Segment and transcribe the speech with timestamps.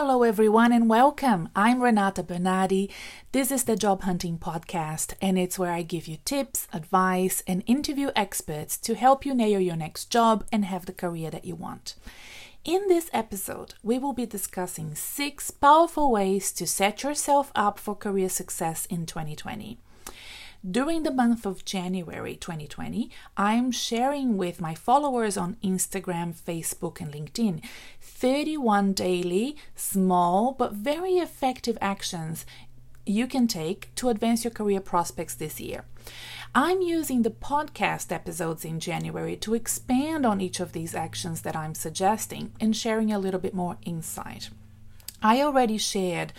[0.00, 1.48] Hello, everyone, and welcome.
[1.56, 2.88] I'm Renata Bernarde.
[3.32, 7.64] This is the Job Hunting Podcast, and it's where I give you tips, advice, and
[7.66, 11.56] interview experts to help you nail your next job and have the career that you
[11.56, 11.96] want.
[12.64, 17.96] In this episode, we will be discussing six powerful ways to set yourself up for
[17.96, 19.78] career success in 2020.
[20.66, 27.12] During the month of January 2020, I'm sharing with my followers on Instagram, Facebook, and
[27.12, 27.64] LinkedIn
[28.00, 32.44] 31 daily, small but very effective actions
[33.06, 35.84] you can take to advance your career prospects this year.
[36.56, 41.54] I'm using the podcast episodes in January to expand on each of these actions that
[41.54, 44.50] I'm suggesting and sharing a little bit more insight.
[45.22, 46.32] I already shared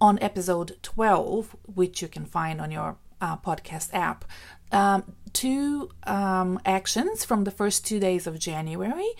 [0.00, 4.24] on episode 12, which you can find on your uh, podcast app,
[4.72, 9.10] um, two um, actions from the first two days of January.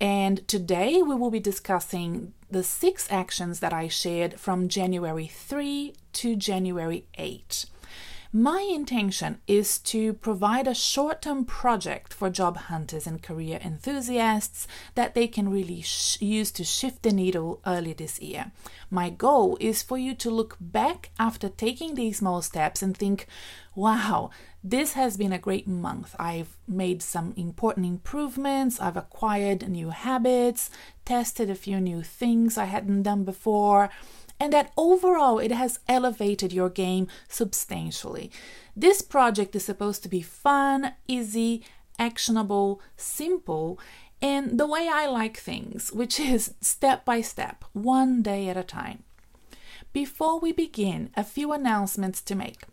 [0.00, 5.94] And today we will be discussing the six actions that I shared from January 3
[6.14, 7.66] to January 8.
[8.36, 14.66] My intention is to provide a short term project for job hunters and career enthusiasts
[14.96, 18.50] that they can really sh- use to shift the needle early this year.
[18.90, 23.28] My goal is for you to look back after taking these small steps and think,
[23.76, 24.30] wow,
[24.64, 26.16] this has been a great month.
[26.18, 30.70] I've made some important improvements, I've acquired new habits,
[31.04, 33.90] tested a few new things I hadn't done before
[34.40, 38.30] and that overall it has elevated your game substantially.
[38.76, 41.64] This project is supposed to be fun, easy,
[41.98, 43.78] actionable, simple,
[44.20, 48.62] and the way I like things, which is step by step, one day at a
[48.62, 49.04] time.
[49.92, 52.64] Before we begin, a few announcements to make.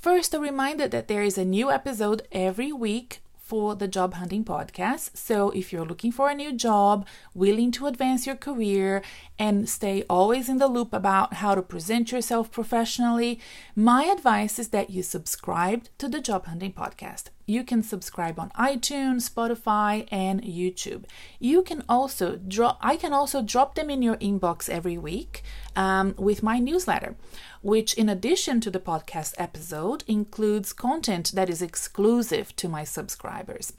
[0.00, 4.44] First, a reminder that there is a new episode every week for the Job Hunting
[4.44, 5.16] Podcast.
[5.16, 9.02] So, if you're looking for a new job, willing to advance your career,
[9.38, 13.40] and stay always in the loop about how to present yourself professionally,
[13.74, 17.24] my advice is that you subscribe to the Job Hunting Podcast.
[17.44, 21.04] You can subscribe on iTunes, Spotify, and YouTube.
[21.40, 22.78] You can also drop.
[22.80, 25.42] I can also drop them in your inbox every week
[25.74, 27.16] um, with my newsletter
[27.62, 33.72] which, in addition to the podcast episode, includes content that is exclusive to my subscribers.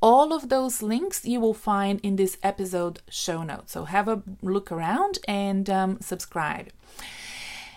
[0.00, 3.72] All of those links you will find in this episode show notes.
[3.72, 6.68] So have a look around and um, subscribe.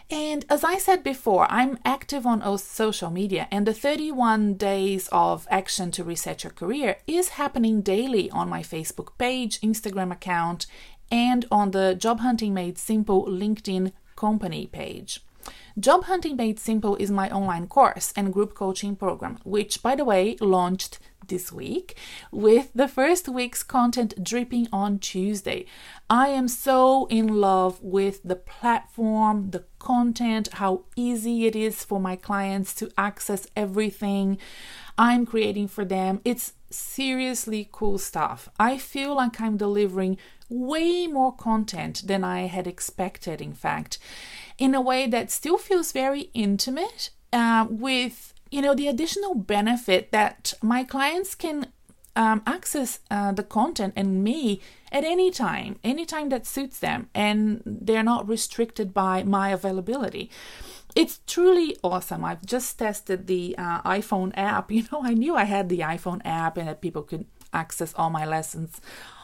[0.09, 5.45] And as I said before, I'm active on social media, and the 31 days of
[5.51, 10.65] action to reset your career is happening daily on my Facebook page, Instagram account,
[11.11, 15.21] and on the Job Hunting Made Simple LinkedIn company page.
[15.79, 20.03] Job Hunting Made Simple is my online course and group coaching program, which, by the
[20.03, 21.95] way, launched this week
[22.31, 25.67] with the first week's content dripping on Tuesday.
[26.09, 31.99] I am so in love with the platform, the content, how easy it is for
[31.99, 34.39] my clients to access everything
[34.97, 36.21] I'm creating for them.
[36.25, 38.49] It's seriously cool stuff.
[38.59, 40.17] I feel like I'm delivering
[40.49, 43.99] way more content than I had expected, in fact
[44.57, 50.11] in a way that still feels very intimate uh, with you know the additional benefit
[50.11, 51.67] that my clients can
[52.15, 54.59] um, access uh, the content and me
[54.91, 60.29] at any time anytime that suits them and they're not restricted by my availability.
[60.95, 62.25] It's truly awesome.
[62.25, 64.71] I've just tested the uh, iphone app.
[64.77, 68.09] You know i knew i had the iphone app and that people could access all
[68.09, 68.81] my lessons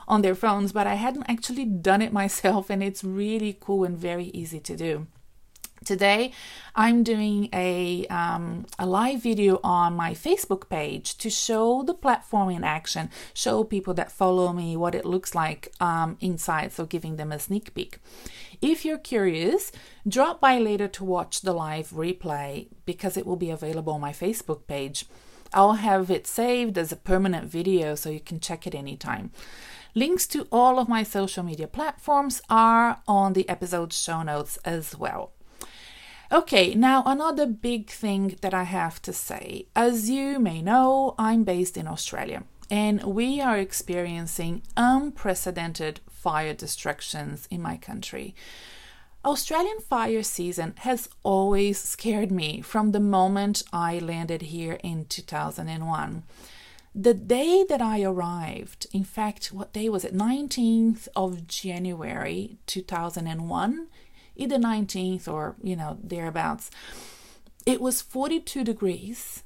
[0.07, 3.97] on their phones but i hadn't actually done it myself and it's really cool and
[3.97, 5.07] very easy to do
[5.83, 6.31] Today,
[6.75, 12.49] I'm doing a, um, a live video on my Facebook page to show the platform
[12.49, 17.17] in action, show people that follow me what it looks like um, inside, so giving
[17.17, 17.99] them a sneak peek.
[18.61, 19.71] If you're curious,
[20.07, 24.11] drop by later to watch the live replay because it will be available on my
[24.11, 25.05] Facebook page.
[25.53, 29.31] I'll have it saved as a permanent video so you can check it anytime.
[29.95, 34.97] Links to all of my social media platforms are on the episode show notes as
[34.97, 35.33] well.
[36.33, 39.67] Okay, now another big thing that I have to say.
[39.75, 42.41] As you may know, I'm based in Australia
[42.71, 48.33] and we are experiencing unprecedented fire destructions in my country.
[49.23, 56.23] Australian fire season has always scared me from the moment I landed here in 2001.
[56.95, 60.15] The day that I arrived, in fact, what day was it?
[60.15, 63.87] 19th of January 2001
[64.35, 66.69] either 19th or, you know, thereabouts.
[67.65, 69.43] It was 42 degrees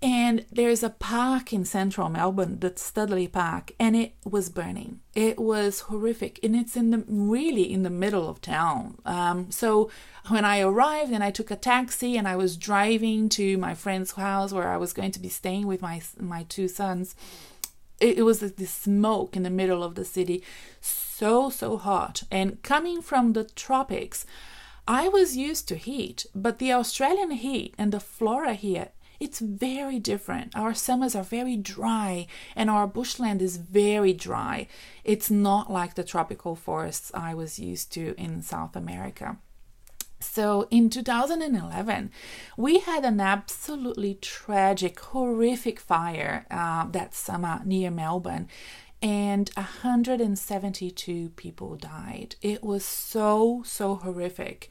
[0.00, 5.00] And there's a park in central Melbourne, the Studley Park, and it was burning.
[5.16, 8.98] It was horrific, and it's in the really in the middle of town.
[9.04, 9.90] Um, so
[10.28, 14.12] when I arrived, and I took a taxi, and I was driving to my friend's
[14.12, 17.16] house where I was going to be staying with my my two sons.
[18.00, 20.44] It, it was the smoke in the middle of the city,
[21.18, 24.24] so so hot, and coming from the tropics.
[24.86, 28.88] I was used to heat, but the Australian heat and the flora here
[29.20, 30.54] it's very different.
[30.54, 34.68] Our summers are very dry and our bushland is very dry.
[35.02, 39.38] It's not like the tropical forests I was used to in South America.
[40.20, 42.10] So in 2011,
[42.56, 48.48] we had an absolutely tragic, horrific fire uh, that summer near Melbourne,
[49.00, 52.36] and 172 people died.
[52.42, 54.70] It was so, so horrific.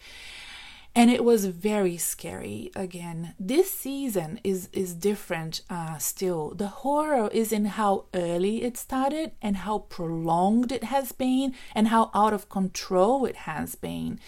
[0.97, 3.35] And it was very scary again.
[3.39, 6.55] This season is is different uh, still.
[6.55, 11.89] The horror is in how early it started and how prolonged it has been and
[11.89, 14.19] how out of control it has been.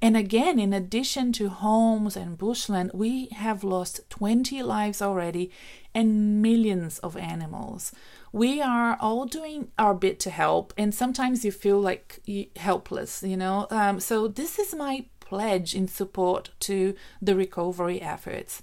[0.00, 5.50] And again in addition to homes and bushland we have lost 20 lives already
[5.94, 7.92] and millions of animals
[8.34, 12.20] we are all doing our bit to help and sometimes you feel like
[12.56, 18.62] helpless you know um, so this is my pledge in support to the recovery efforts.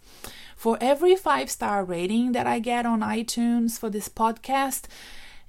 [0.56, 4.84] For every five star rating that I get on iTunes for this podcast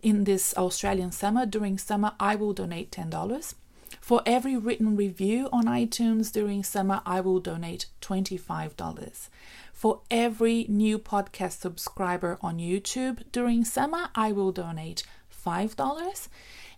[0.03, 3.55] in this Australian summer, during summer, I will donate $10.
[4.01, 9.29] For every written review on iTunes during summer, I will donate $25.
[9.83, 15.03] For every new podcast subscriber on YouTube during summer, I will donate
[15.45, 16.29] $5.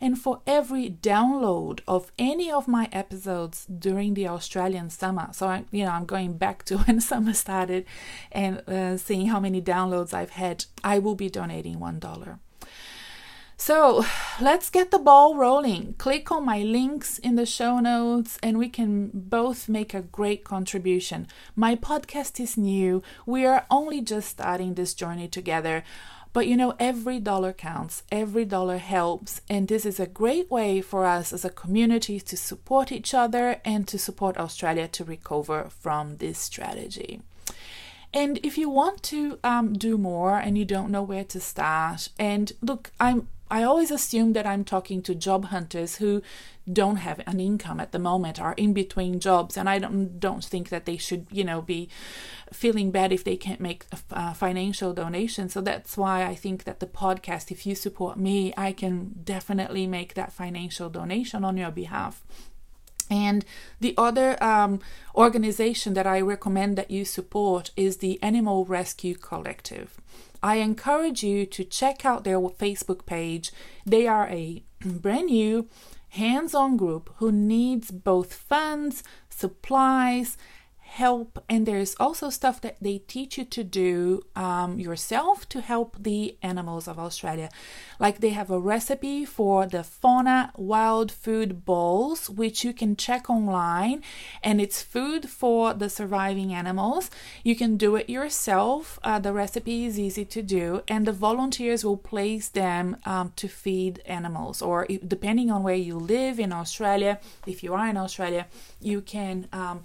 [0.01, 5.65] And for every download of any of my episodes during the Australian summer, so I,
[5.71, 7.85] you know, I'm going back to when summer started
[8.33, 12.39] and uh, seeing how many downloads I've had, I will be donating one dollar.
[13.67, 14.05] So
[14.43, 15.95] let's get the ball rolling.
[15.95, 20.45] Click on my links in the show notes and we can both make a great
[20.45, 21.29] contribution.
[21.57, 23.03] My podcast is new.
[23.25, 25.83] We are only just starting this journey together.
[26.35, 30.83] But you know, every dollar counts, every dollar helps, and this is a great way
[30.83, 35.71] for us as a community to support each other and to support Australia to recover
[35.71, 37.23] from this strategy.
[38.13, 42.11] And if you want to um, do more and you don't know where to start,
[42.19, 46.23] and look, I'm I always assume that I'm talking to job hunters who
[46.71, 50.45] don't have an income at the moment, are in between jobs, and I don't don't
[50.45, 51.89] think that they should, you know, be
[52.53, 55.49] feeling bad if they can't make a, financial donation.
[55.49, 59.87] So that's why I think that the podcast, if you support me, I can definitely
[59.87, 62.25] make that financial donation on your behalf.
[63.11, 63.45] And
[63.81, 64.81] the other um,
[65.15, 70.01] organization that I recommend that you support is the Animal Rescue Collective.
[70.45, 73.51] I encourage you to check out their Facebook page.
[73.87, 75.71] They are a brand new
[76.11, 80.37] hands on group who needs both funds, supplies,
[80.95, 85.97] help and there's also stuff that they teach you to do um, yourself to help
[85.99, 87.49] the animals of australia.
[87.99, 93.29] Like they have a recipe for the fauna wild food bowls which you can check
[93.29, 94.05] online
[94.41, 97.11] and it's food for the surviving animals.
[97.43, 99.01] You can do it yourself.
[99.03, 103.49] Uh, the recipe is easy to do and the volunteers will place them um, to
[103.49, 104.63] feed animals.
[104.63, 107.19] Or depending on where you live in australia
[107.49, 108.47] if you are in australia
[108.81, 109.83] you can um,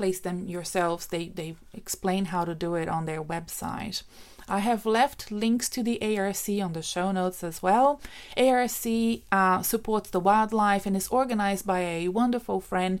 [0.00, 1.08] place them yourselves.
[1.08, 4.02] They, they explain how to do it on their website.
[4.48, 8.00] I have left links to the ARC on the show notes as well.
[8.34, 8.86] ARC
[9.30, 12.98] uh, supports the wildlife and is organized by a wonderful friend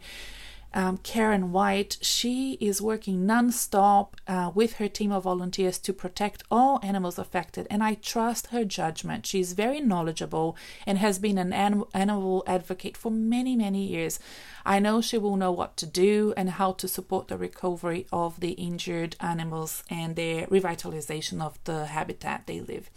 [0.74, 1.98] um, Karen White.
[2.00, 7.66] She is working non-stop uh, with her team of volunteers to protect all animals affected,
[7.70, 9.26] and I trust her judgment.
[9.26, 14.20] She's very knowledgeable and has been an anim- animal advocate for many, many years.
[14.64, 18.40] I know she will know what to do and how to support the recovery of
[18.40, 22.90] the injured animals and their revitalization of the habitat they live.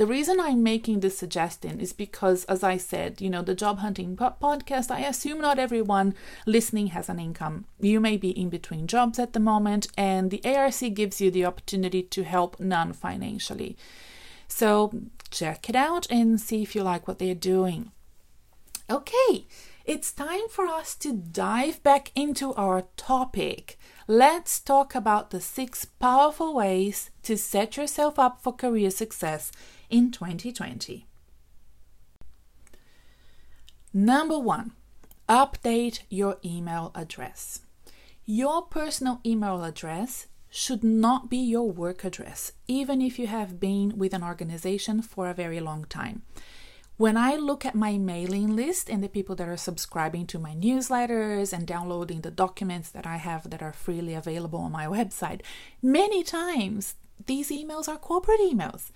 [0.00, 3.80] The reason I'm making this suggestion is because, as I said, you know, the job
[3.80, 6.14] hunting podcast, I assume not everyone
[6.46, 7.66] listening has an income.
[7.78, 11.44] You may be in between jobs at the moment, and the ARC gives you the
[11.44, 13.76] opportunity to help non financially.
[14.48, 14.90] So
[15.30, 17.92] check it out and see if you like what they're doing.
[18.88, 19.44] Okay,
[19.84, 23.78] it's time for us to dive back into our topic.
[24.08, 29.52] Let's talk about the six powerful ways to set yourself up for career success
[29.90, 31.06] in 2020.
[33.92, 34.72] Number one,
[35.28, 37.60] update your email address.
[38.24, 43.96] Your personal email address should not be your work address, even if you have been
[43.98, 46.22] with an organization for a very long time.
[46.96, 50.54] When I look at my mailing list and the people that are subscribing to my
[50.54, 55.40] newsletters and downloading the documents that I have that are freely available on my website,
[55.80, 58.90] many times these emails are corporate emails.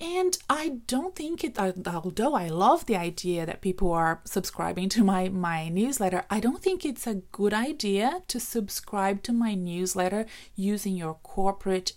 [0.00, 5.04] And I don't think it, although I love the idea that people are subscribing to
[5.04, 10.26] my, my newsletter, I don't think it's a good idea to subscribe to my newsletter
[10.54, 11.94] using your corporate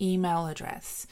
[0.00, 1.06] email address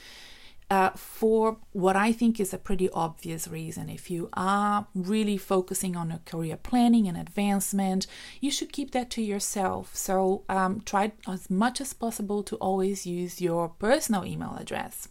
[0.71, 3.89] uh, for what I think is a pretty obvious reason.
[3.89, 8.07] If you are really focusing on a career planning and advancement,
[8.41, 9.97] you should keep that to yourself.
[9.97, 15.09] So um, try as much as possible to always use your personal email address.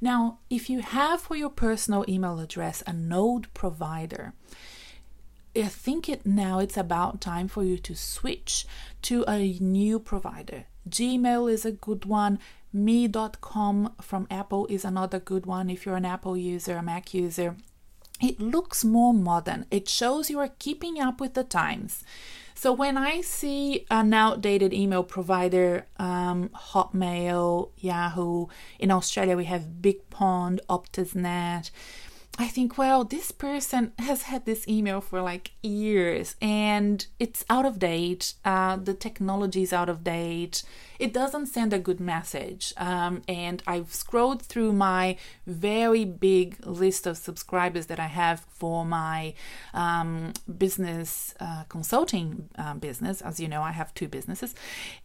[0.00, 4.34] Now, if you have for your personal email address a node provider,
[5.56, 8.66] I think it now it's about time for you to switch
[9.02, 10.66] to a new provider.
[10.88, 12.38] Gmail is a good one.
[12.76, 17.56] Me.com from Apple is another good one if you're an Apple user, a Mac user.
[18.20, 19.66] It looks more modern.
[19.70, 22.04] It shows you are keeping up with the times.
[22.54, 28.46] So when I see an outdated email provider, um, Hotmail, Yahoo,
[28.78, 31.70] in Australia we have Big Pond, Optusnet.
[32.38, 37.64] I think, well, this person has had this email for like years and it's out
[37.64, 38.34] of date.
[38.44, 40.62] Uh, the technology is out of date
[40.98, 42.72] it doesn't send a good message.
[42.76, 45.16] Um, and I've scrolled through my
[45.46, 49.34] very big list of subscribers that I have for my
[49.74, 53.20] um, business uh, consulting uh, business.
[53.20, 54.54] As you know, I have two businesses,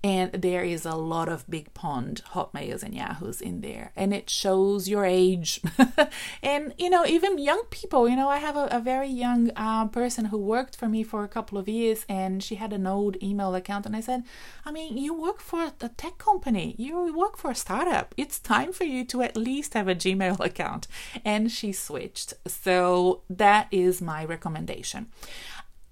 [0.04, 4.30] and there is a lot of big pond hotmails and yahoos in there, and it
[4.30, 5.62] shows your age.
[6.44, 8.10] and you know, even young people.
[8.10, 11.24] You know, I have a, a very young uh, person who worked for me for
[11.24, 14.24] a couple of years, and she had an old email account, and I said,
[14.66, 18.16] I mean, you work for a tech company, you work for a startup.
[18.18, 20.88] It's time for you to at least have a Gmail account.
[21.24, 22.34] And she switched.
[22.48, 25.08] So that is my recommendation.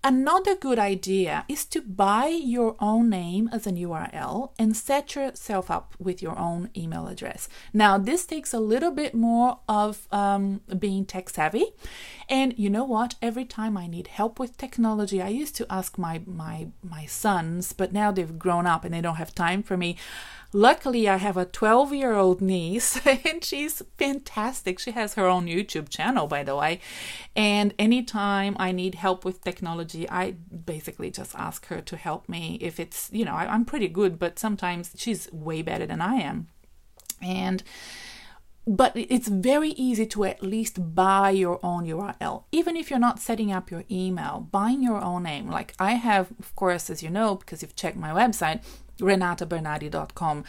[0.02, 5.70] Another good idea is to buy your own name as an URL and set yourself
[5.70, 7.50] up with your own email address.
[7.74, 11.74] Now, this takes a little bit more of um, being tech savvy.
[12.30, 13.16] And you know what?
[13.22, 17.74] Every time I need help with technology, I used to ask my my my sons,
[17.74, 19.98] but now they've grown up and they don't have time for me.
[20.52, 24.80] Luckily, I have a 12 year old niece and she's fantastic.
[24.80, 26.80] She has her own YouTube channel, by the way.
[27.36, 32.58] And anytime I need help with technology, I basically just ask her to help me.
[32.62, 36.16] If it's, you know, I, I'm pretty good, but sometimes she's way better than I
[36.16, 36.48] am.
[37.22, 37.64] And
[38.68, 42.44] but it's very easy to at least buy your own URL.
[42.52, 45.50] Even if you're not setting up your email, buying your own name.
[45.50, 48.64] Like I have, of course, as you know, because you've checked my website,
[49.00, 50.44] renatabernarde.com.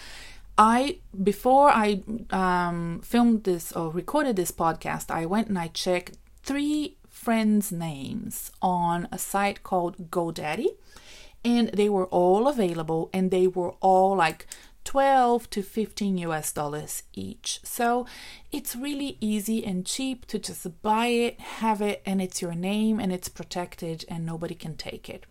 [0.59, 6.19] I before I um, filmed this or recorded this podcast, I went and I checked
[6.43, 10.69] three friends' names on a site called GoDaddy,
[11.45, 14.47] and they were all available, and they were all like
[14.85, 17.61] 12 to 15 US dollars each.
[17.63, 18.07] So
[18.51, 22.99] it's really easy and cheap to just buy it, have it, and it's your name
[22.99, 25.27] and it's protected and nobody can take it.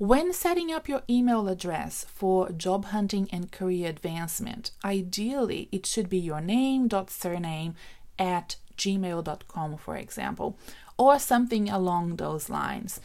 [0.00, 6.08] When setting up your email address for job hunting and career advancement, ideally it should
[6.08, 7.74] be your name.surname
[8.18, 10.58] at gmail.com, for example,
[10.96, 12.98] or something along those lines.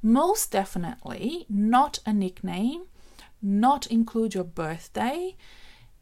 [0.00, 2.82] Most definitely not a nickname,
[3.42, 5.34] not include your birthday.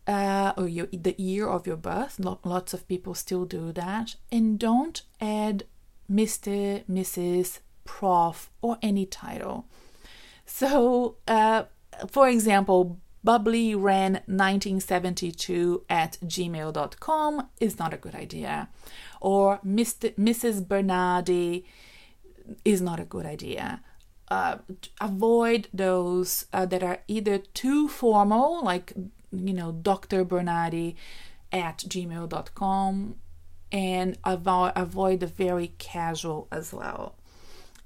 [0.07, 2.21] Uh, or your, the year of your birth.
[2.21, 4.17] Lots of people still do that.
[4.31, 5.65] And don't add
[6.13, 9.67] Mr., Mrs., Prof, or any title.
[10.47, 11.65] So, uh,
[12.09, 18.69] for example, bubbly ran 1972 at gmail.com is not a good idea.
[19.21, 20.67] Or Mr., Mrs.
[20.69, 21.65] Bernarde
[22.65, 23.81] is not a good idea.
[24.29, 24.59] Uh,
[25.01, 28.93] avoid those uh, that are either too formal, like,
[29.33, 30.25] you know, Dr.
[30.25, 30.95] Bernarde
[31.53, 33.17] at gmail.com,
[33.73, 37.17] and avoid, avoid the very casual as well.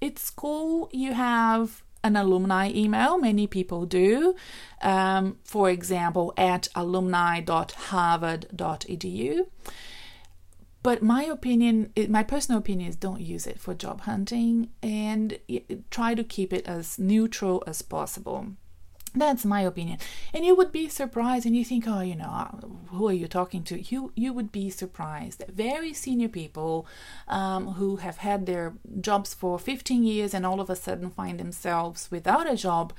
[0.01, 3.19] It's cool you have an alumni email.
[3.19, 4.35] Many people do.
[4.83, 9.47] Um, for example, at alumni.harvard.edu.
[10.83, 15.39] But my opinion, my personal opinion is don't use it for job hunting and
[15.91, 18.47] try to keep it as neutral as possible.
[19.15, 19.99] That's my opinion.
[20.33, 23.63] And you would be surprised and you think, oh, you know, who are you talking
[23.65, 23.81] to?
[23.81, 25.45] You you would be surprised.
[25.49, 26.87] Very senior people
[27.27, 31.39] um, who have had their jobs for 15 years and all of a sudden find
[31.39, 32.93] themselves without a job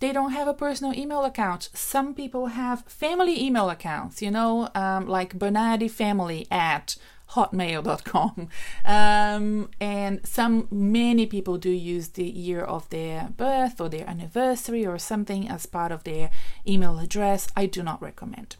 [0.00, 1.70] they don't have a personal email account.
[1.72, 6.96] Some people have family email accounts, you know, um, like Bernarde Family at
[7.32, 8.48] hotmail.com
[8.84, 14.86] um, and some many people do use the year of their birth or their anniversary
[14.86, 16.30] or something as part of their
[16.66, 17.48] email address.
[17.56, 18.56] I do not recommend.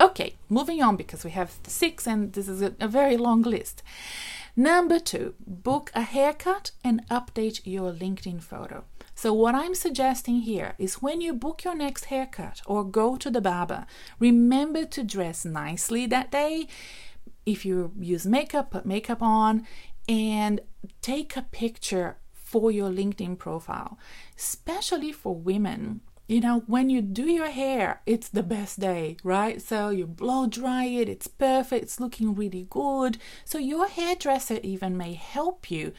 [0.00, 3.82] Okay moving on because we have six and this is a, a very long list.
[4.54, 8.84] Number two book a haircut and update your linkedin photo.
[9.14, 13.30] So, what I'm suggesting here is when you book your next haircut or go to
[13.30, 13.86] the barber,
[14.18, 16.68] remember to dress nicely that day
[17.46, 19.66] if you use makeup, put makeup on
[20.08, 20.60] and
[21.00, 23.98] take a picture for your LinkedIn profile,
[24.36, 26.00] especially for women.
[26.28, 29.62] You know, when you do your hair, it's the best day, right?
[29.62, 33.18] So you blow dry it, it's perfect, it's looking really good.
[33.44, 35.92] So your hairdresser even may help you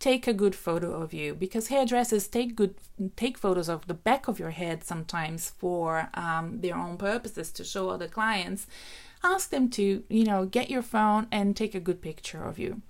[0.00, 2.74] take a good photo of you because hairdressers take good
[3.16, 7.62] take photos of the back of your head sometimes for um, their own purposes to
[7.62, 8.66] show other clients
[9.22, 12.82] ask them to, you know, get your phone and take a good picture of you.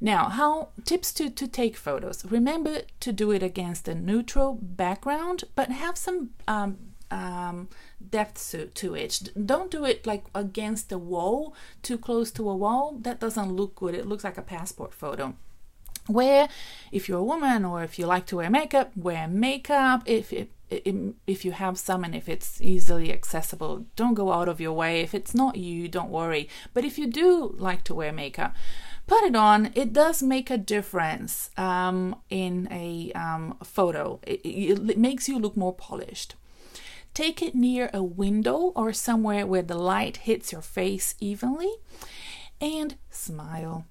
[0.00, 2.24] Now, how tips to, to take photos.
[2.24, 6.78] Remember to do it against a neutral background, but have some um,
[7.10, 7.68] um,
[8.08, 9.30] depth to, to it.
[9.44, 12.96] Don't do it like against a wall, too close to a wall.
[13.00, 13.94] That doesn't look good.
[13.94, 15.34] It looks like a passport photo.
[16.08, 16.48] Where,
[16.90, 20.02] if you're a woman or if you like to wear makeup, wear makeup.
[20.06, 24.60] If it if you have some and if it's easily accessible, don't go out of
[24.60, 25.00] your way.
[25.00, 26.48] If it's not you, don't worry.
[26.74, 28.54] But if you do like to wear makeup,
[29.06, 29.70] put it on.
[29.74, 35.56] It does make a difference um, in a um, photo, it, it makes you look
[35.56, 36.34] more polished.
[37.14, 41.72] Take it near a window or somewhere where the light hits your face evenly
[42.60, 43.86] and smile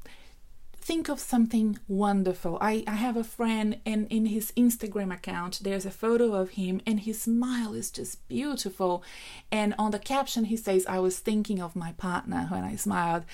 [0.88, 2.58] think of something wonderful.
[2.62, 6.79] I, I have a friend, and in his Instagram account, there's a photo of him,
[6.86, 9.03] and his smile is just beautiful.
[9.51, 13.25] And on the caption, he says, I was thinking of my partner when I smiled.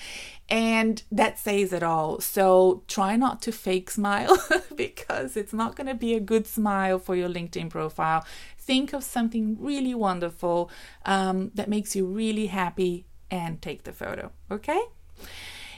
[0.48, 2.18] And that says it all.
[2.18, 4.36] So try not to fake smile
[4.74, 8.26] because it's not going to be a good smile for your LinkedIn profile.
[8.58, 10.72] Think of something really wonderful
[11.06, 14.32] um, that makes you really happy and take the photo.
[14.50, 14.82] Okay?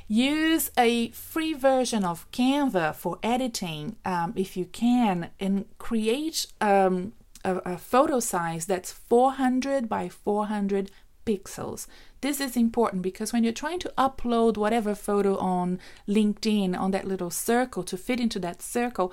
[0.09, 7.13] Use a free version of Canva for editing um, if you can and create um,
[7.45, 10.91] a, a photo size that's 400 by 400
[11.27, 11.89] pixels.
[12.21, 17.07] This is important because when you're trying to upload whatever photo on LinkedIn on that
[17.07, 19.13] little circle to fit into that circle,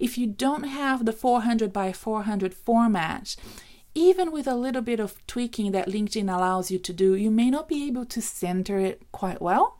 [0.00, 3.36] if you don't have the 400 by 400 format,
[3.94, 7.48] even with a little bit of tweaking that LinkedIn allows you to do, you may
[7.48, 9.78] not be able to center it quite well.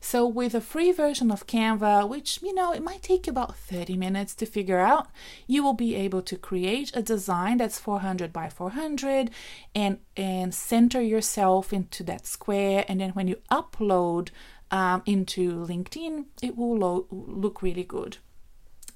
[0.00, 3.56] So with a free version of Canva, which you know it might take you about
[3.56, 5.08] 30 minutes to figure out,
[5.46, 9.30] you will be able to create a design that's 400 by 400
[9.74, 14.30] and and center yourself into that square and then when you upload
[14.70, 18.18] um, into LinkedIn, it will lo- look really good.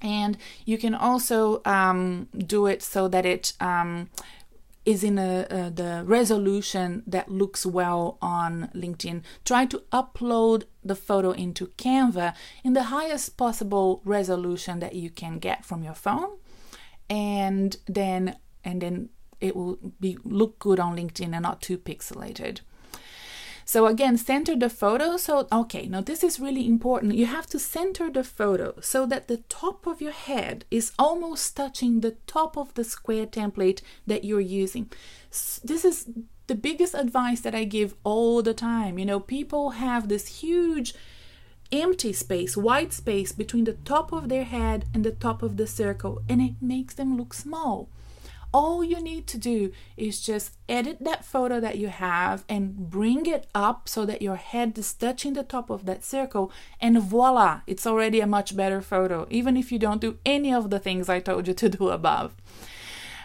[0.01, 4.09] And you can also um, do it so that it um,
[4.85, 9.21] is in a, uh, the resolution that looks well on LinkedIn.
[9.45, 15.39] Try to upload the photo into Canva in the highest possible resolution that you can
[15.39, 16.37] get from your phone,
[17.09, 22.61] and then and then it will be look good on LinkedIn and not too pixelated.
[23.73, 25.17] So again, center the photo.
[25.17, 27.15] So, okay, now this is really important.
[27.15, 31.55] You have to center the photo so that the top of your head is almost
[31.57, 34.91] touching the top of the square template that you're using.
[35.63, 36.07] This is
[36.45, 38.99] the biggest advice that I give all the time.
[38.99, 40.93] You know, people have this huge
[41.71, 45.65] empty space, white space between the top of their head and the top of the
[45.65, 47.89] circle, and it makes them look small
[48.53, 53.25] all you need to do is just edit that photo that you have and bring
[53.25, 57.61] it up so that your head is touching the top of that circle and voila
[57.67, 61.09] it's already a much better photo even if you don't do any of the things
[61.09, 62.35] i told you to do above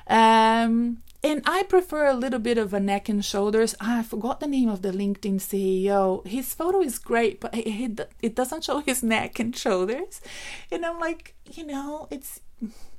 [0.08, 3.74] um, and I prefer a little bit of a neck and shoulders.
[3.80, 6.26] Ah, I forgot the name of the LinkedIn CEO.
[6.26, 10.20] His photo is great, but it, it doesn't show his neck and shoulders.
[10.70, 12.40] And I'm like, you know, it's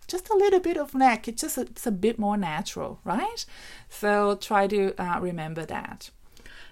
[0.09, 1.27] just a little bit of neck.
[1.27, 3.45] It's just a, it's a bit more natural, right?
[3.89, 6.09] So try to uh, remember that.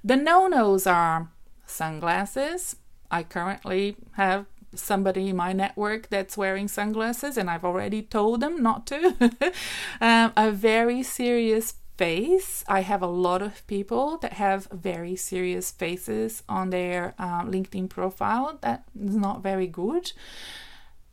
[0.03, 1.29] The no-nos are
[1.65, 2.77] sunglasses.
[3.09, 8.61] I currently have somebody in my network that's wearing sunglasses, and I've already told them
[8.61, 9.15] not to.
[10.01, 12.63] um, a very serious face.
[12.67, 17.89] I have a lot of people that have very serious faces on their uh, LinkedIn
[17.89, 18.57] profile.
[18.61, 20.11] That is not very good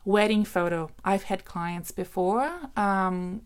[0.05, 0.91] wedding photo.
[1.05, 3.43] I've had clients before um,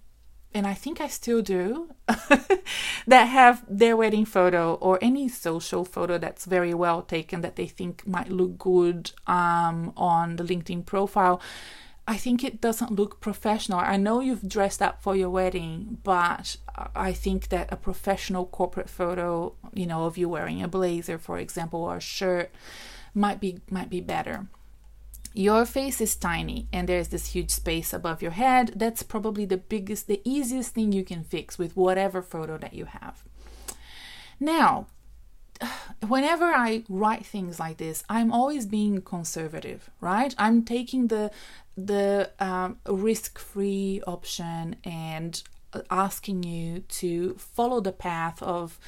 [0.54, 1.90] and I think I still do,
[3.06, 7.66] that have their wedding photo or any social photo that's very well taken that they
[7.66, 11.40] think might look good um, on the LinkedIn profile.
[12.06, 13.80] I think it doesn't look professional.
[13.80, 16.56] I know you've dressed up for your wedding, but
[16.96, 21.38] I think that a professional corporate photo, you know, of you wearing a blazer, for
[21.38, 22.50] example, or a shirt,
[23.12, 24.46] might be might be better.
[25.34, 28.72] Your face is tiny and there's this huge space above your head.
[28.76, 32.86] That's probably the biggest, the easiest thing you can fix with whatever photo that you
[32.86, 33.22] have.
[34.40, 34.86] Now,
[36.06, 40.34] whenever I write things like this, I'm always being conservative, right?
[40.38, 41.30] I'm taking the
[41.76, 45.40] the um, risk-free option and
[45.90, 48.80] asking you to follow the path of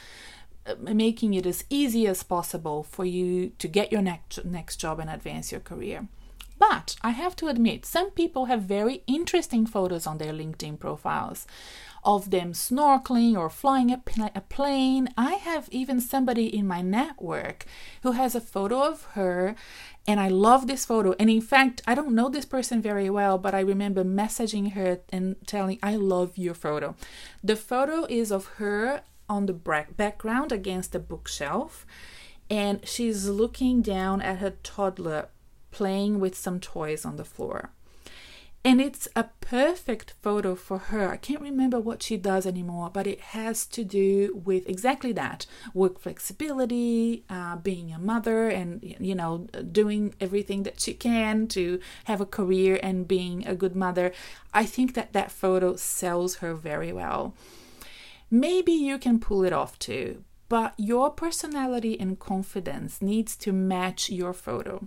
[0.66, 4.98] uh, making it as easy as possible for you to get your next next job
[4.98, 6.08] and advance your career.
[6.60, 11.46] But I have to admit, some people have very interesting photos on their LinkedIn profiles
[12.04, 14.02] of them snorkeling or flying a,
[14.34, 15.08] a, plane.
[15.16, 17.64] I have even somebody in my network
[18.02, 19.54] who has a photo of her,
[20.06, 21.14] and I love this photo.
[21.18, 25.00] And in fact, I don't know this person very well, but I remember messaging her
[25.10, 26.94] and telling, I love your photo.
[27.42, 31.86] The photo is of her on the background against the bookshelf,
[32.50, 35.28] and she's looking down at her toddler
[35.70, 37.70] playing with some toys on the floor.
[38.62, 41.10] And it's a perfect photo for her.
[41.10, 45.46] I can't remember what she does anymore, but it has to do with exactly that
[45.72, 51.80] work flexibility, uh, being a mother, and, you know, doing everything that she can to
[52.04, 54.12] have a career and being a good mother.
[54.52, 57.34] I think that that photo sells her very well.
[58.30, 64.10] Maybe you can pull it off too, but your personality and confidence needs to match
[64.10, 64.86] your photo.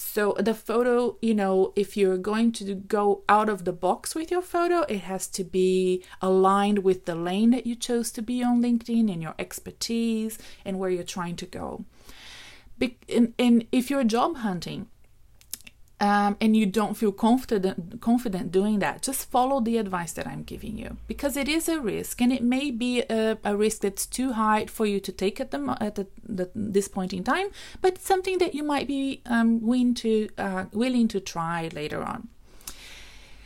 [0.00, 4.30] So the photo, you know, if you're going to go out of the box with
[4.30, 8.42] your photo, it has to be aligned with the lane that you chose to be
[8.42, 11.84] on LinkedIn and your expertise and where you're trying to go.
[13.08, 14.88] and, and if you're job hunting,
[16.00, 20.42] um, and you don't feel confident confident doing that, just follow the advice that I'm
[20.42, 24.06] giving you because it is a risk, and it may be a, a risk that's
[24.06, 27.48] too high for you to take at the at the, the, this point in time,
[27.82, 32.28] but something that you might be um, willing to uh, willing to try later on.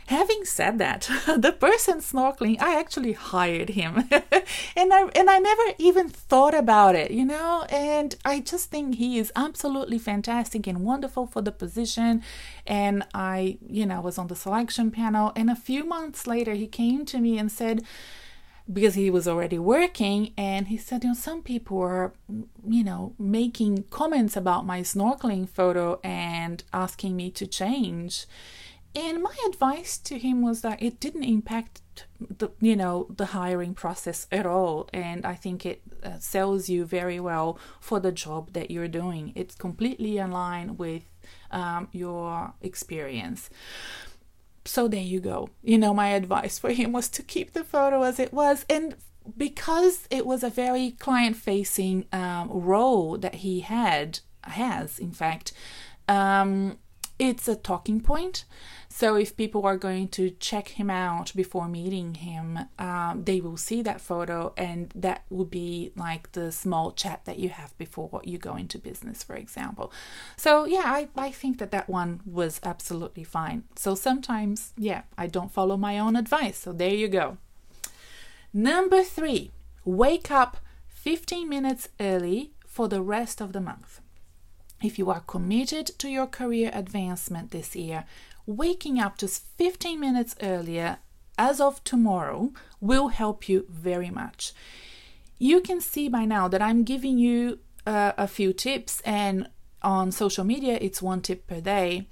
[0.07, 3.97] Having said that, the person snorkeling, I actually hired him.
[4.11, 7.64] and I and I never even thought about it, you know?
[7.71, 12.23] And I just think he is absolutely fantastic and wonderful for the position.
[12.67, 16.67] And I, you know, was on the selection panel and a few months later he
[16.67, 17.83] came to me and said
[18.73, 22.14] because he was already working and he said you know some people are
[22.67, 28.25] you know making comments about my snorkeling photo and asking me to change
[28.95, 31.83] and my advice to him was that it didn't impact
[32.21, 34.89] the you know the hiring process at all.
[34.93, 39.33] And i think it uh, sells you very well for the job that you're doing.
[39.35, 41.03] It's completely in line with
[41.51, 43.51] um, your experience.
[44.65, 45.51] So there you go.
[45.63, 48.65] You know my advice for him was to keep the photo as it was.
[48.69, 48.97] And
[49.37, 55.53] because it was a very client facing um, role that he had has in fact
[56.09, 56.79] um,
[57.19, 58.45] it's a talking point
[58.97, 63.57] so if people are going to check him out before meeting him, um, they will
[63.57, 68.21] see that photo, and that will be like the small chat that you have before
[68.23, 69.93] you go into business, for example.
[70.37, 73.65] So yeah, I, I think that that one was absolutely fine.
[73.75, 76.59] So sometimes, yeah, I don't follow my own advice.
[76.59, 77.39] So there you go.
[78.53, 79.51] Number three,
[79.85, 84.01] wake up 15 minutes early for the rest of the month.
[84.85, 88.05] If you are committed to your career advancement this year,
[88.47, 90.99] waking up just 15 minutes earlier
[91.39, 94.53] as of tomorrow will help you very much.
[95.39, 99.49] You can see by now that I'm giving you uh, a few tips, and
[99.83, 102.07] on social media, it's one tip per day.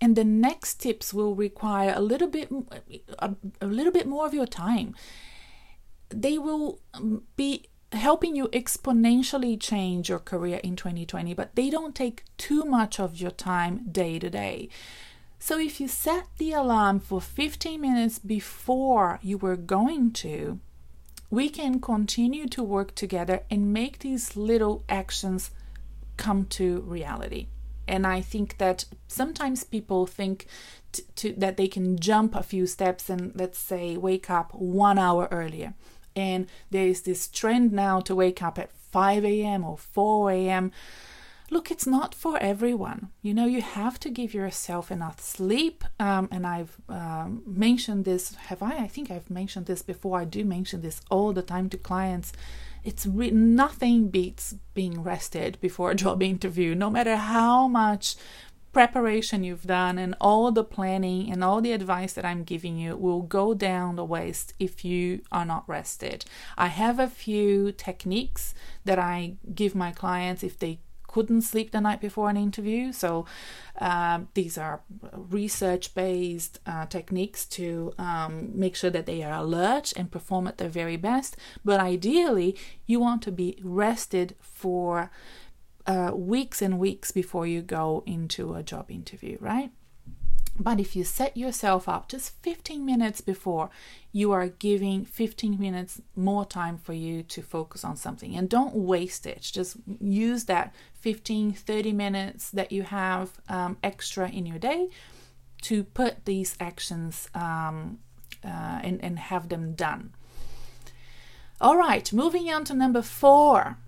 [0.00, 2.50] And the next tips will require a little bit,
[3.18, 4.94] a, a little bit more of your time.
[6.08, 11.94] They will um, be helping you exponentially change your career in 2020, but they don't
[11.94, 14.68] take too much of your time day to day.
[15.44, 20.58] So if you set the alarm for 15 minutes before you were going to,
[21.28, 25.50] we can continue to work together and make these little actions
[26.16, 27.48] come to reality.
[27.86, 30.46] And I think that sometimes people think
[30.92, 34.98] t- to, that they can jump a few steps and, let's say, wake up one
[34.98, 35.74] hour earlier.
[36.16, 39.62] And there is this trend now to wake up at 5 a.m.
[39.62, 40.72] or 4 a.m
[41.54, 43.10] look, it's not for everyone.
[43.22, 45.84] You know, you have to give yourself enough sleep.
[46.00, 48.78] Um, and I've um, mentioned this, have I?
[48.78, 50.18] I think I've mentioned this before.
[50.20, 52.32] I do mention this all the time to clients.
[52.82, 58.16] It's re- nothing beats being rested before a job interview, no matter how much
[58.72, 62.96] preparation you've done and all the planning and all the advice that I'm giving you
[62.96, 66.24] will go down the waste if you are not rested.
[66.58, 68.52] I have a few techniques
[68.84, 70.80] that I give my clients if they
[71.14, 72.92] couldn't sleep the night before an interview.
[72.92, 73.24] So
[73.80, 74.82] uh, these are
[75.40, 80.58] research based uh, techniques to um, make sure that they are alert and perform at
[80.58, 81.36] their very best.
[81.64, 82.56] But ideally,
[82.90, 85.12] you want to be rested for
[85.86, 89.70] uh, weeks and weeks before you go into a job interview, right?
[90.58, 93.70] But if you set yourself up just 15 minutes before,
[94.12, 98.36] you are giving 15 minutes more time for you to focus on something.
[98.36, 99.40] And don't waste it.
[99.52, 104.90] Just use that 15, 30 minutes that you have um, extra in your day
[105.62, 107.98] to put these actions um,
[108.44, 110.12] uh, and, and have them done.
[111.60, 113.78] All right, moving on to number four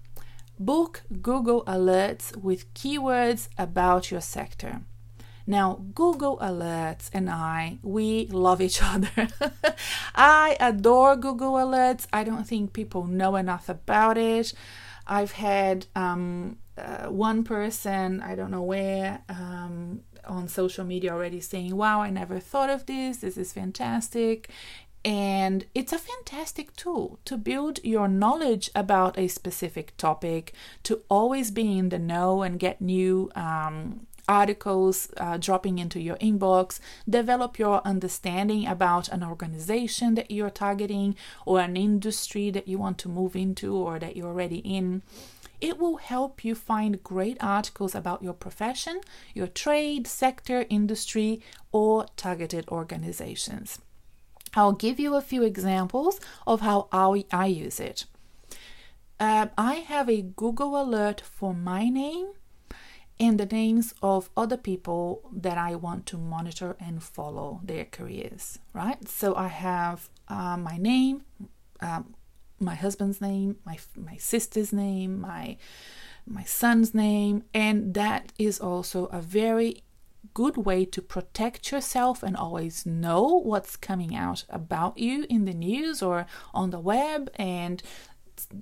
[0.59, 4.81] book Google Alerts with keywords about your sector.
[5.47, 9.29] Now, Google Alerts and I, we love each other.
[10.15, 12.07] I adore Google Alerts.
[12.13, 14.53] I don't think people know enough about it.
[15.07, 21.41] I've had um, uh, one person, I don't know where, um, on social media already
[21.41, 23.19] saying, Wow, I never thought of this.
[23.19, 24.51] This is fantastic.
[25.05, 31.53] And it's a fantastic tool to build your knowledge about a specific topic, to always
[31.53, 37.59] be in the know and get new um, articles uh, dropping into your inbox, develop
[37.59, 43.09] your understanding about an organization that you're targeting or an industry that you want to
[43.09, 45.03] move into or that you're already in.
[45.61, 49.01] It will help you find great articles about your profession,
[49.35, 51.41] your trade, sector, industry,
[51.73, 53.79] or targeted organizations.
[54.55, 58.07] I'll give you a few examples of how I, use it.
[59.19, 62.33] Uh, I have a Google alert for my name
[63.19, 68.59] and the names of other people that I want to monitor and follow their careers,
[68.73, 69.09] right?
[69.09, 71.25] So I have uh, my name,
[71.81, 72.15] um,
[72.61, 75.57] my husband's name, my my sister's name, my
[76.27, 79.83] my son's name, and that is also a very
[80.35, 85.55] good way to protect yourself and always know what's coming out about you in the
[85.55, 87.83] news or on the web and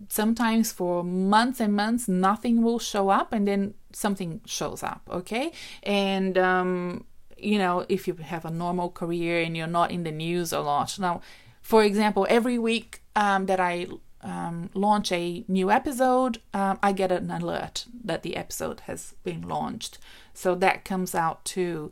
[0.09, 5.53] sometimes for months and months nothing will show up and then something shows up okay
[5.83, 7.05] and um,
[7.37, 10.61] you know if you have a normal career and you're not in the news a
[10.61, 11.21] lot now
[11.63, 13.87] for example every week um, that i
[14.25, 19.43] um, launch a new episode, um, I get an alert that the episode has been
[19.43, 19.99] launched.
[20.33, 21.91] So that comes out too.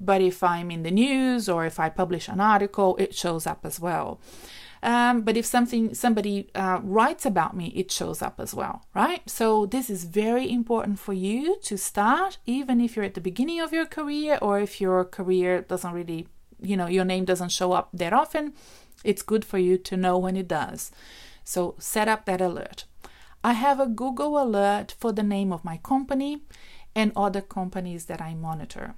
[0.00, 3.60] But if I'm in the news or if I publish an article, it shows up
[3.64, 4.20] as well.
[4.84, 9.22] Um, but if something somebody uh, writes about me, it shows up as well, right?
[9.28, 13.60] So this is very important for you to start, even if you're at the beginning
[13.60, 16.28] of your career or if your career doesn't really,
[16.60, 18.52] you know, your name doesn't show up that often.
[19.02, 20.92] It's good for you to know when it does.
[21.44, 22.84] So set up that alert.
[23.42, 26.42] I have a Google alert for the name of my company
[26.94, 28.96] and other companies that I monitor.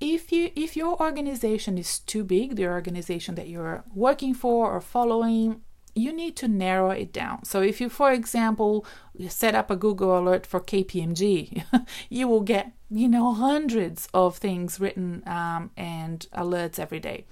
[0.00, 4.80] If you if your organization is too big, the organization that you're working for or
[4.80, 5.60] following,
[5.94, 7.44] you need to narrow it down.
[7.44, 8.86] So if you for example
[9.28, 11.64] set up a Google alert for KPMG,
[12.08, 17.26] you will get, you know, hundreds of things written um, and alerts every day.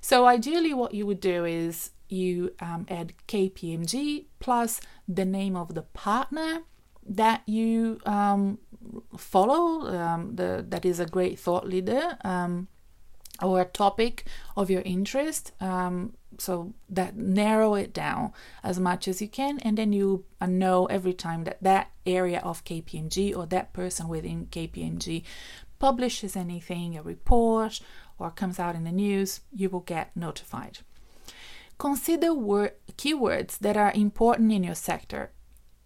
[0.00, 5.74] So ideally what you would do is you um, add KPMG plus the name of
[5.74, 6.62] the partner
[7.06, 8.58] that you um,
[9.16, 12.68] follow, um, the, that is a great thought leader, um,
[13.42, 14.26] or a topic
[14.56, 15.52] of your interest.
[15.60, 20.86] Um, so that narrow it down as much as you can, and then you know
[20.86, 25.22] every time that that area of KPMG or that person within KPMG
[25.78, 27.80] publishes anything, a report,
[28.18, 30.78] or comes out in the news, you will get notified.
[31.78, 35.32] Consider word, keywords that are important in your sector.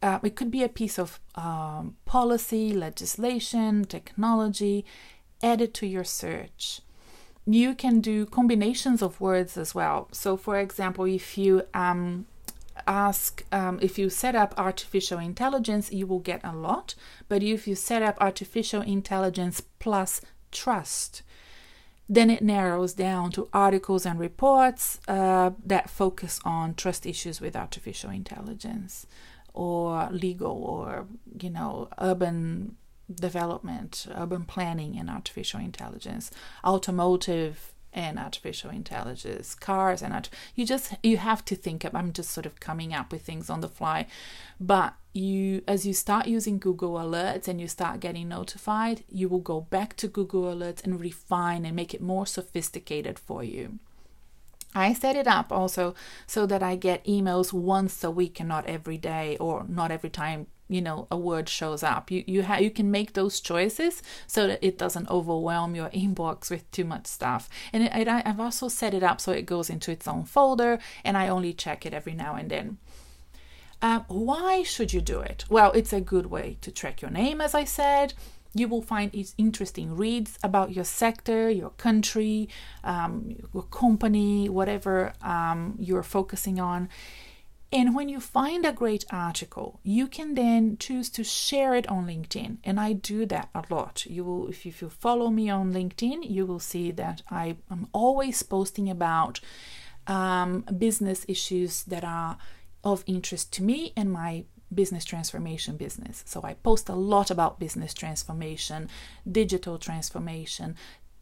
[0.04, 4.84] Uh, it could be a piece of um, policy, legislation, technology
[5.42, 6.82] added to your search.
[7.46, 10.08] You can do combinations of words as well.
[10.12, 12.26] So, for example, if you um,
[12.86, 16.94] ask, um, if you set up artificial intelligence, you will get a lot.
[17.26, 20.20] But if you set up artificial intelligence plus
[20.52, 21.22] trust,
[22.10, 27.56] then it narrows down to articles and reports uh, that focus on trust issues with
[27.56, 29.06] artificial intelligence
[29.54, 31.06] or legal or,
[31.40, 32.76] you know, urban
[33.12, 36.30] development, urban planning, and artificial intelligence,
[36.64, 40.28] automotive and artificial intelligence, cars and art.
[40.56, 41.94] You just you have to think of.
[41.94, 44.06] I'm just sort of coming up with things on the fly,
[44.60, 49.38] but you as you start using Google Alerts and you start getting notified, you will
[49.38, 53.78] go back to Google Alerts and refine and make it more sophisticated for you.
[54.74, 55.94] I set it up also
[56.26, 60.10] so that I get emails once a week and not every day or not every
[60.10, 62.10] time you know a word shows up.
[62.10, 66.50] You you ha- you can make those choices so that it doesn't overwhelm your inbox
[66.50, 67.48] with too much stuff.
[67.72, 70.78] And it, it, i've also set it up so it goes into its own folder
[71.04, 72.78] and i only check it every now and then.
[73.82, 75.44] Um, why should you do it?
[75.50, 78.14] Well it's a good way to track your name as i said
[78.54, 82.48] you will find it's interesting reads about your sector, your country,
[82.84, 86.88] um, your company, whatever um, you're focusing on.
[87.72, 92.06] And when you find a great article, you can then choose to share it on
[92.06, 92.58] LinkedIn.
[92.62, 94.06] And I do that a lot.
[94.06, 97.56] You will, if you, if you follow me on LinkedIn, you will see that I
[97.68, 99.40] am always posting about
[100.06, 102.38] um, business issues that are
[102.84, 106.22] of interest to me and my business transformation business.
[106.26, 108.88] So I post a lot about business transformation,
[109.30, 110.76] digital transformation,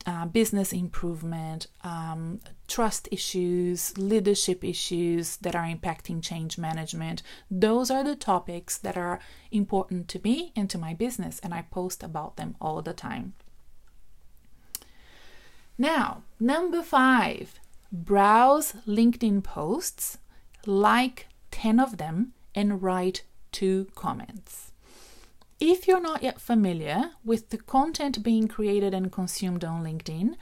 [0.05, 7.23] uh, business improvement, um, trust issues, leadership issues that are impacting change management.
[7.51, 11.63] Those are the topics that are important to me and to my business, and I
[11.63, 13.35] post about them all the time.
[15.79, 17.61] Now, number five,
[17.93, 20.19] browse LinkedIn posts,
[20.67, 24.73] like 10 of them, and write two comments.
[25.61, 30.35] If you're not yet familiar with the content being created and consumed on LinkedIn,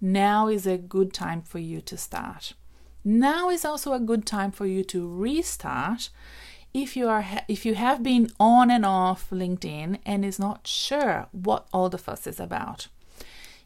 [0.00, 2.54] now is a good time for you to start.
[3.04, 6.10] Now is also a good time for you to restart
[6.72, 11.28] if you are if you have been on and off LinkedIn and is not sure
[11.30, 12.88] what all the fuss is about.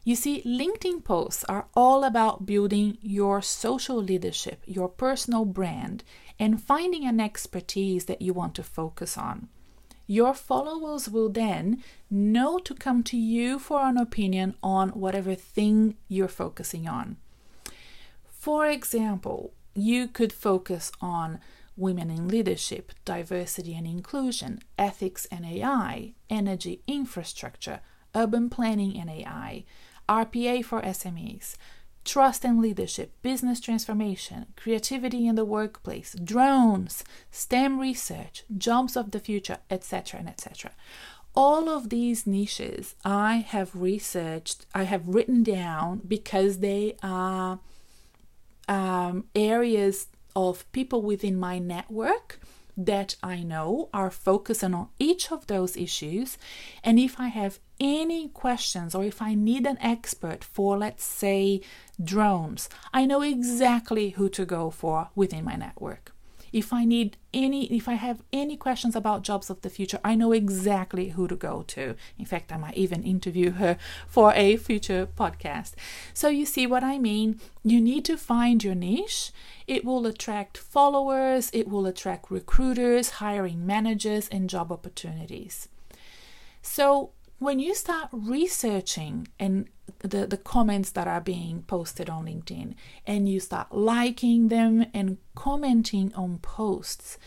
[0.03, 6.03] You see, LinkedIn posts are all about building your social leadership, your personal brand,
[6.39, 9.49] and finding an expertise that you want to focus on.
[10.07, 15.97] Your followers will then know to come to you for an opinion on whatever thing
[16.07, 17.17] you're focusing on.
[18.27, 21.39] For example, you could focus on
[21.77, 27.81] women in leadership, diversity and inclusion, ethics and AI, energy infrastructure,
[28.15, 29.63] urban planning and AI,
[30.09, 31.55] RPA for SMEs,
[32.03, 39.19] trust and leadership, business transformation, creativity in the workplace, drones, STEM research, jobs of the
[39.19, 40.19] future, etc.
[40.19, 40.71] and etc.
[41.35, 47.59] All of these niches I have researched, I have written down because they are
[48.67, 52.39] um, areas of people within my network
[52.75, 56.37] that I know are focusing on each of those issues.
[56.83, 61.61] And if I have any questions or if I need an expert for, let's say,
[62.01, 66.13] drones, I know exactly who to go for within my network.
[66.51, 70.15] If I need any, if I have any questions about jobs of the future, I
[70.15, 71.95] know exactly who to go to.
[72.17, 75.73] In fact, I might even interview her for a future podcast.
[76.13, 77.39] So you see what I mean?
[77.63, 79.31] You need to find your niche.
[79.67, 85.67] It will attract followers, it will attract recruiters, hiring managers, and job opportunities.
[86.61, 89.67] So when you start researching and
[89.99, 92.75] the, the comments that are being posted on LinkedIn
[93.07, 97.17] and you start liking them and commenting on posts,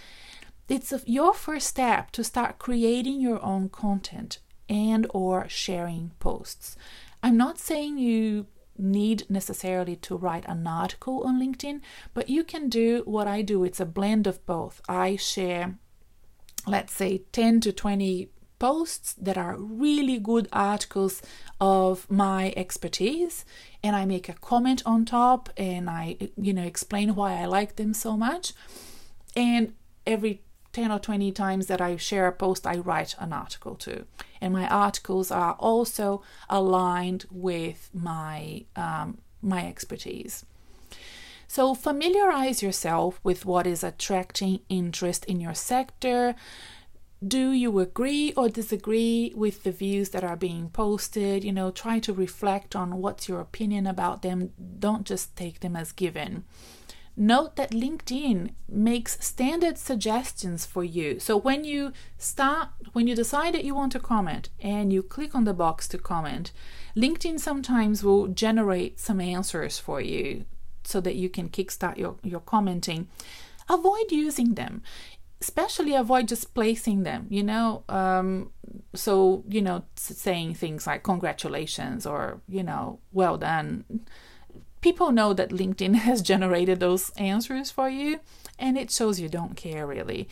[0.69, 6.77] it's your first step to start creating your own content and or sharing posts.
[7.23, 8.47] I'm not saying you
[8.79, 11.81] need necessarily to write an article on LinkedIn,
[12.15, 13.65] but you can do what I do.
[13.65, 14.81] It's a blend of both.
[14.89, 15.79] I share
[16.67, 18.29] let's say 10 to 20
[18.63, 21.21] posts that are really good articles
[21.61, 23.45] of my expertise
[23.83, 27.75] and I make a comment on top and I you know explain why I like
[27.75, 28.53] them so much.
[29.35, 29.75] And
[30.07, 34.05] every 10 or 20 times that I share a post I write an article too.
[34.41, 40.47] And my articles are also aligned with my um, my expertise.
[41.49, 46.37] So familiarize yourself with what is attracting interest in your sector
[47.27, 51.45] do you agree or disagree with the views that are being posted?
[51.45, 54.53] You know, try to reflect on what's your opinion about them.
[54.79, 56.45] Don't just take them as given.
[57.15, 61.21] Note that LinkedIn makes standard suggestions for you.
[61.21, 65.35] So when you start, when you decide that you want to comment and you click
[65.35, 66.53] on the box to comment,
[66.97, 70.47] LinkedIn sometimes will generate some answers for you
[70.85, 73.09] so that you can kickstart your, your commenting.
[73.69, 74.83] Avoid using them
[75.43, 77.83] especially avoid just placing them, you know.
[77.89, 78.53] Um,
[78.95, 83.85] so, you know, saying things like congratulations or, you know, well done.
[84.81, 88.21] People know that LinkedIn has generated those answers for you,
[88.57, 90.29] and it shows you don't care really.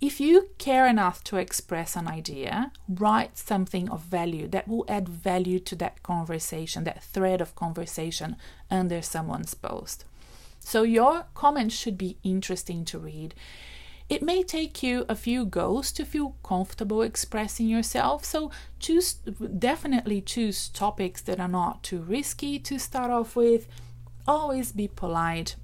[0.00, 5.08] If you care enough to express an idea, write something of value that will add
[5.08, 8.36] value to that conversation, that thread of conversation
[8.70, 10.04] under someone's post.
[10.60, 13.34] So your comments should be interesting to read.
[14.12, 20.20] It may take you a few goes to feel comfortable expressing yourself, so choose definitely
[20.20, 23.66] choose topics that are not too risky to start off with.
[24.28, 25.56] Always be polite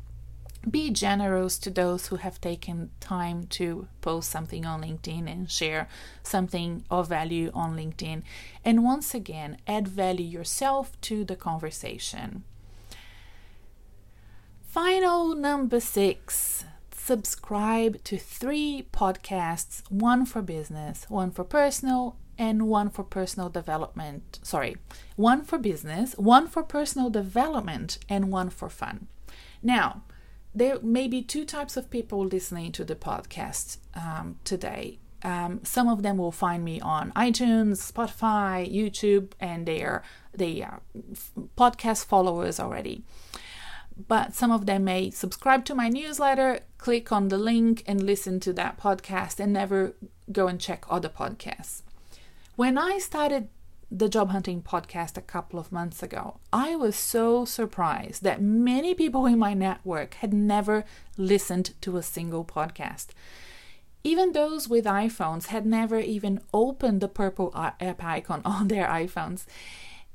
[0.70, 5.86] be generous to those who have taken time to post something on LinkedIn and share
[6.22, 8.22] something of value on LinkedIn.
[8.64, 12.44] And once again, add value yourself to the conversation.
[14.62, 16.64] Final number six
[17.08, 24.38] subscribe to three podcasts one for business, one for personal, and one for personal development.
[24.42, 24.76] Sorry,
[25.16, 29.08] one for business, one for personal development, and one for fun.
[29.62, 30.02] Now,
[30.54, 34.98] there may be two types of people listening to the podcast um, today.
[35.22, 40.02] Um, some of them will find me on iTunes, Spotify, YouTube, and they are
[40.34, 40.82] they are
[41.56, 43.02] podcast followers already.
[44.06, 48.38] But some of them may subscribe to my newsletter, click on the link, and listen
[48.40, 49.94] to that podcast, and never
[50.30, 51.82] go and check other podcasts.
[52.54, 53.48] When I started
[53.90, 58.94] the job hunting podcast a couple of months ago, I was so surprised that many
[58.94, 60.84] people in my network had never
[61.16, 63.08] listened to a single podcast.
[64.04, 69.44] Even those with iPhones had never even opened the purple app icon on their iPhones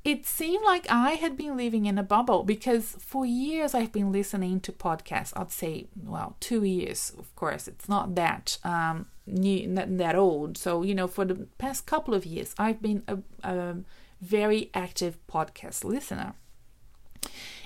[0.04, 4.12] it seemed like I had been living in a bubble because for years I've been
[4.12, 5.32] listening to podcasts.
[5.36, 7.68] I'd say, well, two years, of course.
[7.68, 10.58] It's not that um, new, not that old.
[10.58, 13.78] So you know, for the past couple of years, I've been a, a
[14.22, 16.34] very active podcast listener.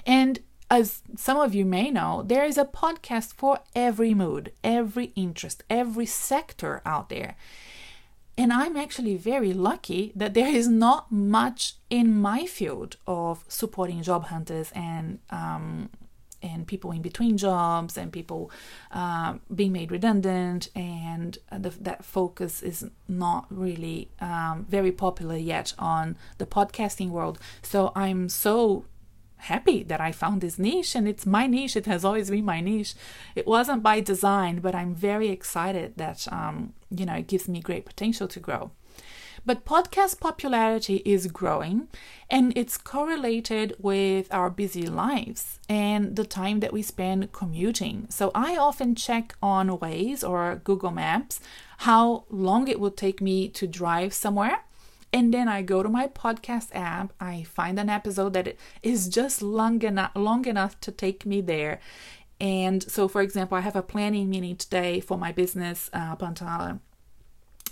[0.06, 5.12] And as some of you may know, there is a podcast for every mood, every
[5.16, 7.36] interest, every sector out there.
[8.38, 14.04] And I'm actually very lucky that there is not much in my field of supporting
[14.04, 15.90] job hunters and um,
[16.44, 18.52] and people in between jobs and people
[18.92, 25.74] uh, being made redundant and the, that focus is not really um, very popular yet
[25.80, 28.86] on the podcasting world so i'm so
[29.38, 31.76] happy that I found this niche and it's my niche.
[31.76, 32.96] It has always been my niche.
[33.36, 37.60] It wasn't by design, but I'm very excited that, um, you know, it gives me
[37.60, 38.72] great potential to grow.
[39.46, 41.88] But podcast popularity is growing
[42.30, 48.08] and it's correlated with our busy lives and the time that we spend commuting.
[48.10, 51.40] So I often check on Waze or Google Maps
[51.82, 54.64] how long it will take me to drive somewhere
[55.14, 59.42] and then I go to my podcast app, I find an episode that is just
[59.42, 61.80] long enough long enough to take me there.
[62.40, 66.80] And so for example, I have a planning meeting today for my business uh, Pantala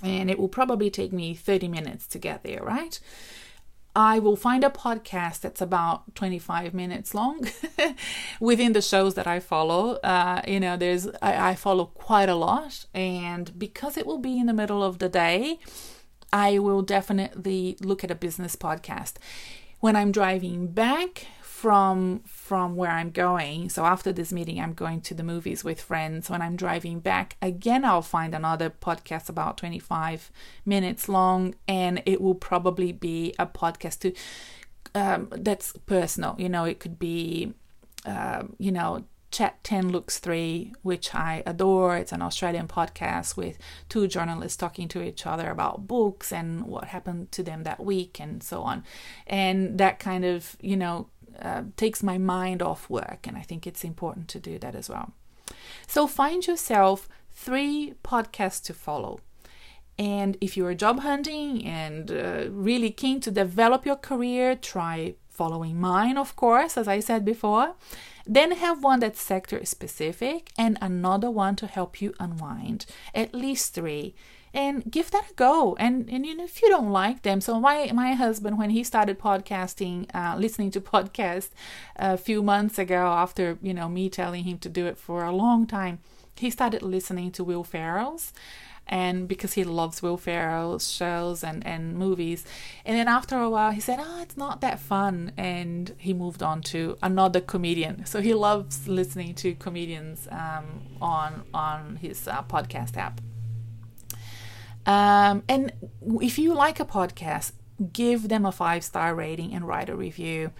[0.03, 2.99] and it will probably take me 30 minutes to get there, right?
[3.95, 7.47] I will find a podcast that's about 25 minutes long
[8.41, 9.93] within the shows that I follow.
[10.03, 14.37] Uh, you know, there's I, I follow quite a lot, and because it will be
[14.37, 15.59] in the middle of the day,
[16.33, 19.13] I will definitely look at a business podcast.
[19.79, 21.27] When I'm driving back
[21.65, 25.81] from from where I'm going, so after this meeting I'm going to the movies with
[25.81, 26.29] friends.
[26.29, 30.31] When I'm driving back, again I'll find another podcast about 25
[30.63, 34.13] minutes long and it will probably be a podcast to
[34.93, 36.35] um, that's personal.
[36.37, 37.55] You know, it could be
[38.05, 39.03] uh, you know
[39.35, 41.97] Chat 10 Looks 3, which I adore.
[41.97, 43.57] It's an Australian podcast with
[43.89, 48.17] two journalists talking to each other about books and what happened to them that week
[48.17, 48.85] and so on.
[49.27, 51.09] And that kind of, you know,
[51.41, 53.27] uh, takes my mind off work.
[53.27, 55.13] And I think it's important to do that as well.
[55.87, 59.19] So find yourself three podcasts to follow.
[59.97, 65.79] And if you're job hunting and uh, really keen to develop your career, try following
[65.79, 67.75] mine, of course, as I said before.
[68.25, 72.85] Then have one that's sector specific and another one to help you unwind.
[73.13, 74.15] At least three.
[74.55, 75.75] And give that a go.
[75.77, 78.85] And, and you know, if you don't like them, so my my husband, when he
[78.85, 81.49] started podcasting, uh, listening to podcasts
[81.97, 85.35] a few months ago, after you know me telling him to do it for a
[85.35, 85.99] long time,
[86.37, 88.31] he started listening to Will Ferrell's
[88.87, 92.45] and because he loves Will Ferrell's shows and, and movies.
[92.85, 96.43] And then after a while, he said, "Oh, it's not that fun," and he moved
[96.43, 98.05] on to another comedian.
[98.05, 100.65] So he loves listening to comedians um,
[101.01, 103.21] on on his uh, podcast app.
[104.85, 105.73] Um, and
[106.21, 107.53] if you like a podcast,
[107.91, 110.51] give them a five star rating and write a review.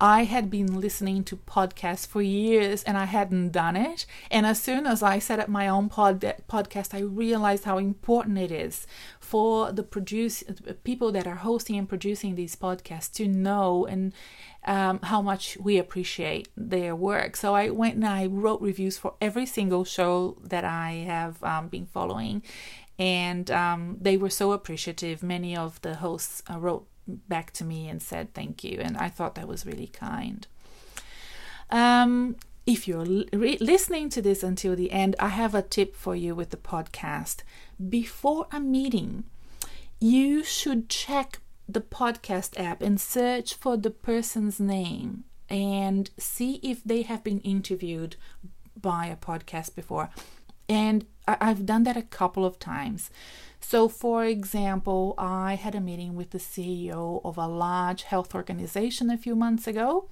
[0.00, 4.06] I had been listening to podcasts for years and I hadn't done it.
[4.30, 8.38] And as soon as I set up my own pod- podcast, I realized how important
[8.38, 8.86] it is
[9.20, 10.42] for the produce
[10.82, 14.12] people that are hosting and producing these podcasts to know and
[14.66, 17.36] um, how much we appreciate their work.
[17.36, 21.68] So I went and I wrote reviews for every single show that I have um,
[21.68, 22.42] been following
[22.98, 25.22] and um, they were so appreciative.
[25.22, 29.08] Many of the hosts uh, wrote back to me and said thank you, and I
[29.08, 30.46] thought that was really kind.
[31.70, 32.36] Um,
[32.66, 36.34] if you're re- listening to this until the end, I have a tip for you
[36.34, 37.42] with the podcast.
[37.88, 39.24] Before a meeting,
[40.00, 46.82] you should check the podcast app and search for the person's name and see if
[46.84, 48.16] they have been interviewed
[48.80, 50.10] by a podcast before.
[50.68, 53.10] And I've done that a couple of times.
[53.60, 59.10] So, for example, I had a meeting with the CEO of a large health organization
[59.10, 60.08] a few months ago,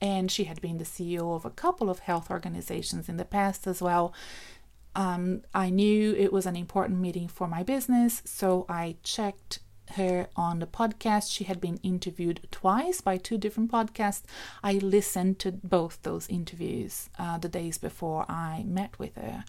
[0.00, 3.66] and she had been the CEO of a couple of health organizations in the past
[3.66, 4.14] as well.
[4.94, 9.60] Um, I knew it was an important meeting for my business, so I checked
[9.90, 11.32] her on the podcast.
[11.32, 14.22] She had been interviewed twice by two different podcasts.
[14.62, 19.44] I listened to both those interviews uh, the days before I met with her.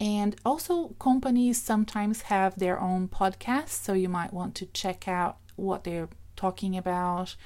[0.00, 5.36] And also, companies sometimes have their own podcasts, so you might want to check out
[5.54, 7.36] what they're talking about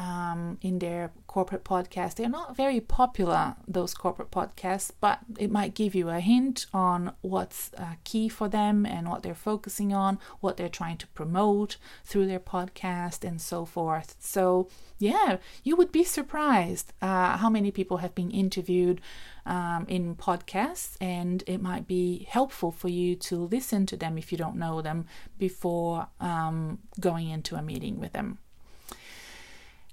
[0.00, 2.14] um, in their corporate podcast.
[2.14, 7.12] They're not very popular, those corporate podcasts, but it might give you a hint on
[7.20, 11.76] what's uh, key for them and what they're focusing on, what they're trying to promote
[12.04, 14.16] through their podcast, and so forth.
[14.18, 19.02] So, yeah, you would be surprised uh, how many people have been interviewed
[19.44, 24.32] um, in podcasts, and it might be helpful for you to listen to them if
[24.32, 25.04] you don't know them
[25.36, 28.38] before um, going into a meeting with them.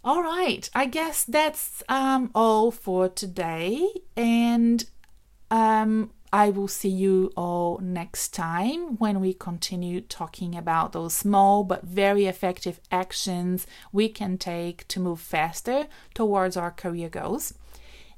[0.08, 3.86] All right, I guess that's um, all for today,
[4.16, 4.86] and
[5.52, 11.66] um, I will see you all next time when we continue talking about those small
[11.66, 17.54] but very effective actions we can take to move faster towards our career goals.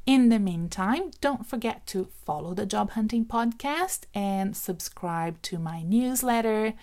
[0.05, 5.81] In the meantime, don't forget to follow the Job Hunting Podcast and subscribe to my
[5.81, 6.73] newsletter.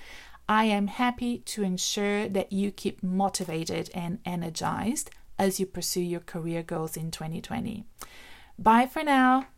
[0.49, 6.21] I am happy to ensure that you keep motivated and energized as you pursue your
[6.21, 7.85] career goals in 2020.
[8.59, 9.49] Bye for now.